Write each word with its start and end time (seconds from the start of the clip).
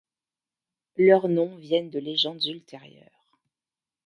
Leurs 0.97 1.27
noms 1.27 1.55
viennent 1.57 1.91
de 1.91 1.99
légendes 1.99 2.43
ultérieures. 2.45 3.37